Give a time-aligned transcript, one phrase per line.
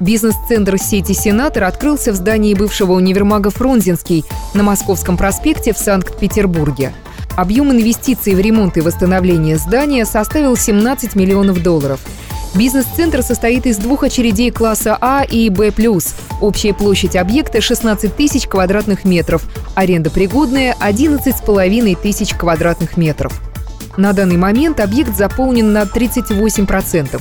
[0.00, 4.24] Бизнес-центр сети «Сенатор» открылся в здании бывшего универмага «Фрунзенский»
[4.54, 6.92] на Московском проспекте в Санкт-Петербурге.
[7.36, 12.00] Объем инвестиций в ремонт и восстановление здания составил 17 миллионов долларов.
[12.54, 15.72] Бизнес-центр состоит из двух очередей класса А и Б+.
[16.40, 19.42] Общая площадь объекта 16 тысяч квадратных метров,
[19.74, 23.40] аренда пригодная– 11,5 тысяч квадратных метров.
[23.96, 27.20] На данный момент объект заполнен на 38%.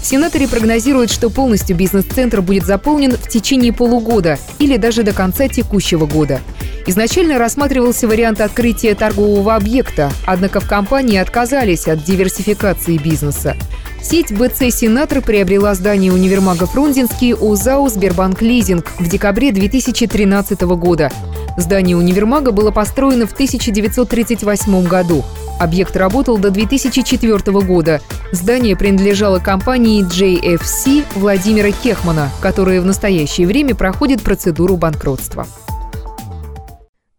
[0.00, 5.48] В Сенаторе прогнозируют, что полностью бизнес-центр будет заполнен в течение полугода или даже до конца
[5.48, 6.40] текущего года.
[6.86, 13.56] Изначально рассматривался вариант открытия торгового объекта, однако в компании отказались от диверсификации бизнеса.
[14.00, 21.10] Сеть БЦ «Сенатор» приобрела здание универмага «Фрунзенский» у ЗАО «Сбербанк Лизинг» в декабре 2013 года.
[21.58, 25.24] Здание универмага было построено в 1938 году.
[25.58, 28.00] Объект работал до 2004 года.
[28.30, 35.48] Здание принадлежало компании JFC Владимира Кехмана, которая в настоящее время проходит процедуру банкротства.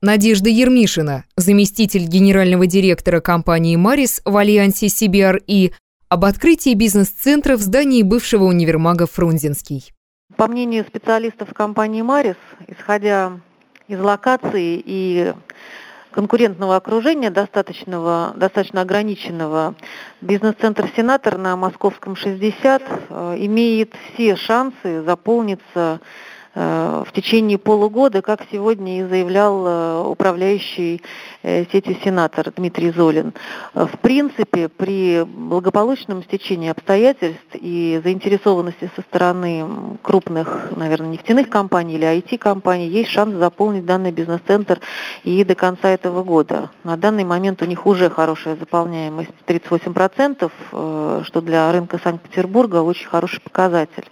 [0.01, 5.73] Надежда Ермишина, заместитель генерального директора компании «Марис» в альянсе CBRE,
[6.07, 9.91] об открытии бизнес-центра в здании бывшего универмага «Фрунзенский».
[10.37, 13.33] По мнению специалистов компании «Марис», исходя
[13.89, 15.33] из локации и
[16.11, 19.75] конкурентного окружения, достаточного, достаточно ограниченного,
[20.21, 25.99] бизнес-центр «Сенатор» на Московском 60 э, имеет все шансы заполниться
[26.55, 31.02] в течение полугода, как сегодня и заявлял э, управляющий
[31.44, 33.33] э, сетью сенатор Дмитрий Золин.
[33.73, 39.66] В принципе, при благополучном стечении обстоятельств и заинтересованности со стороны
[40.01, 44.79] крупных, наверное, нефтяных компаний или IT-компаний есть шанс заполнить данный бизнес-центр
[45.23, 46.72] и до конца этого года.
[46.84, 53.40] На данный момент у них уже хорошая заполняемость 38%, что для рынка Санкт-Петербурга очень хороший
[53.41, 54.06] показатель.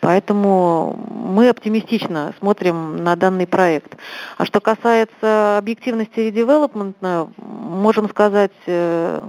[0.00, 3.96] Поэтому мы оптимистично смотрим на данный проект.
[4.36, 9.20] А что касается объективности редевелопмента, можем сказать э,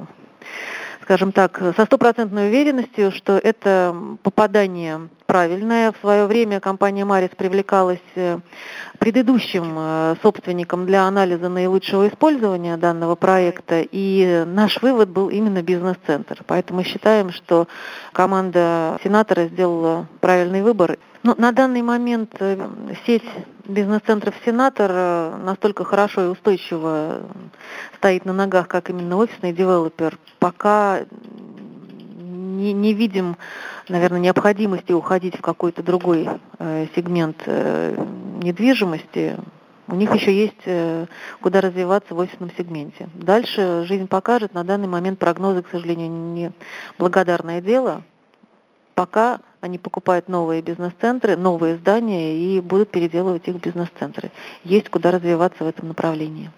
[1.08, 5.92] скажем так, со стопроцентной уверенностью, что это попадание правильное.
[5.92, 8.40] В свое время компания «Марис» привлекалась э,
[8.98, 16.42] предыдущим э, собственником для анализа наилучшего использования данного проекта, и наш вывод был именно бизнес-центр.
[16.48, 17.68] Поэтому считаем, что
[18.14, 20.98] команда сенатора сделала правильный выбор.
[21.24, 22.58] Но на данный момент э,
[23.06, 23.30] сеть
[23.66, 27.20] бизнес-центров «Сенатор» настолько хорошо и устойчиво
[27.98, 31.02] стоит на ногах, как именно офисный девелопер, пока
[32.58, 33.38] не, не видим,
[33.88, 36.28] наверное, необходимости уходить в какой-то другой
[36.60, 37.96] э, сегмент э,
[38.42, 39.38] недвижимости.
[39.88, 41.06] У них еще есть э,
[41.42, 43.08] куда развиваться в офисном сегменте.
[43.14, 44.54] Дальше жизнь покажет.
[44.54, 46.52] На данный момент прогнозы, к сожалению, не
[46.98, 48.02] благодарное дело.
[48.96, 54.32] Пока они покупают новые бизнес-центры, новые здания и будут переделывать их в бизнес-центры.
[54.64, 56.50] Есть куда развиваться в этом направлении.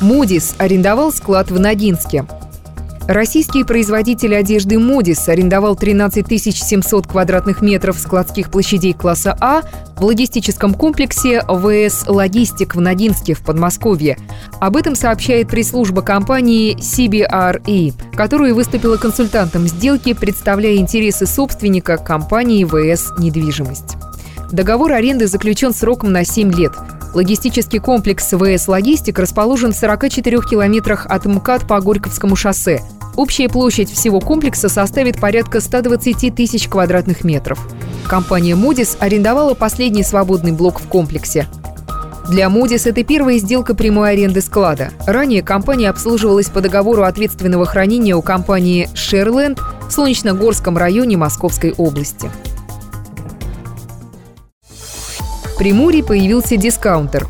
[0.00, 2.26] Мудис арендовал склад в Ногинске.
[3.08, 9.62] Российский производитель одежды «Модис» арендовал 13 700 квадратных метров складских площадей класса А
[9.96, 14.18] в логистическом комплексе ВС «Логистик» в Ногинске в Подмосковье.
[14.60, 23.12] Об этом сообщает пресс-служба компании CBRE, которая выступила консультантом сделки, представляя интересы собственника компании ВС
[23.18, 23.96] «Недвижимость».
[24.52, 26.72] Договор аренды заключен сроком на 7 лет.
[27.14, 32.80] Логистический комплекс ВС «Логистик» расположен в 44 километрах от МКАД по Горьковскому шоссе.
[33.16, 37.58] Общая площадь всего комплекса составит порядка 120 тысяч квадратных метров.
[38.08, 41.46] Компания «Модис» арендовала последний свободный блок в комплексе.
[42.30, 44.90] Для «Модис» это первая сделка прямой аренды склада.
[45.06, 52.30] Ранее компания обслуживалась по договору ответственного хранения у компании «Шерленд» в Солнечногорском районе Московской области.
[55.52, 57.28] В Приморье появился дискаунтер.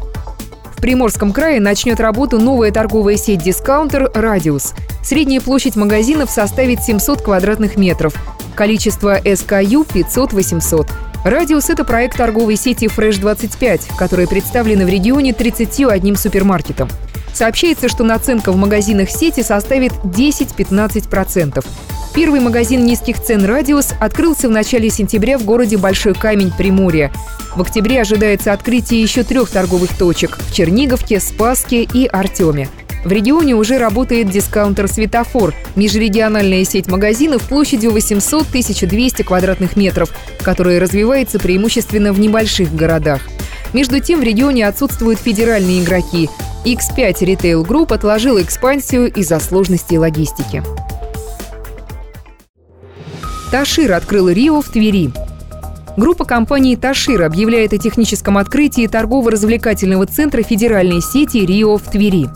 [0.76, 4.74] В Приморском крае начнет работу новая торговая сеть «Дискаунтер Радиус».
[5.02, 8.14] Средняя площадь магазинов составит 700 квадратных метров.
[8.54, 10.88] Количество SKU 500-800.
[11.24, 16.88] «Радиус»— это проект торговой сети «Фрэш-25», которая представлена в регионе 31 супермаркетом.
[17.34, 21.64] Сообщается, что наценка в магазинах сети составит 10-15%.
[22.14, 27.10] Первый магазин низких цен «Радиус» открылся в начале сентября в городе Большой Камень, Приморье.
[27.56, 32.68] В октябре ожидается открытие еще трех торговых точек– в Черниговке, Спаске и Артеме.
[33.06, 40.10] В регионе уже работает дискаунтер «Светофор»– межрегиональная сеть магазинов площадью 800-1200 квадратных метров,
[40.42, 43.22] которая развивается преимущественно в небольших городах.
[43.72, 46.28] Между тем в регионе отсутствуют федеральные игроки.
[46.66, 50.62] X5 Retail Group отложил экспансию из-за сложностей логистики.
[53.52, 55.12] Ташир открыл Рио в Твери.
[55.98, 62.30] Группа компании «Ташир» объявляет о техническом открытии торгово-развлекательного центра федеральной сети «Рио» в Твери.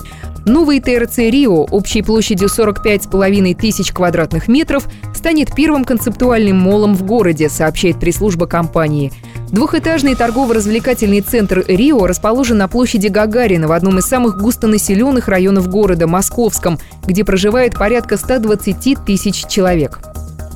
[0.45, 7.49] Новый ТРЦ «Рио» общей площадью 45,5 тысяч квадратных метров станет первым концептуальным молом в городе,
[7.49, 9.11] сообщает пресс-служба компании.
[9.51, 16.07] Двухэтажный торгово-развлекательный центр «Рио» расположен на площади Гагарина в одном из самых густонаселенных районов города–
[16.09, 19.99] Московском, где проживает порядка 120 тысяч человек.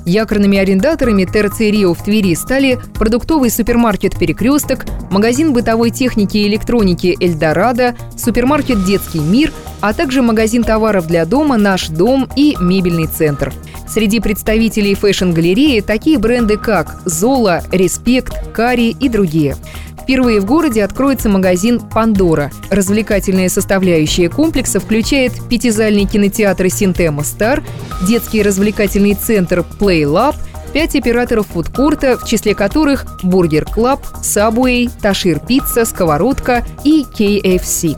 [0.06, 7.16] Якорными арендаторами ТРЦ «Рио» в Твери стали продуктовый супермаркет «Перекресток», магазин бытовой техники и электроники
[7.20, 13.52] «Эльдорадо», супермаркет «Детский мир», а также магазин товаров для дома «Наш дом» и мебельный центр.
[13.88, 19.56] Среди представителей фэшн-галереи такие бренды, как «Zolla», «Respect», «Kari» и другие–
[20.02, 22.50] Впервые в городе откроется магазин «Pandora».
[22.70, 27.62] Развлекательная составляющая комплекса включает пятизальный кинотеатр «Cinema Star»,
[28.06, 30.36] детский развлекательный центр «Play Lab»,
[30.72, 37.96] пять операторов фудкорта, в числе которых «Burger Club», «Subway», «Ташир Пицца», «Сковородка» и KFC.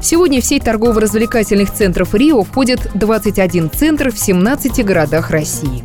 [0.00, 5.84] Сегодня в сеть торгово-развлекательных центров Рио входят 21 центр в 17 городах России.